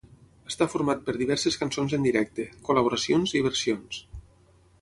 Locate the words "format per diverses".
0.75-1.59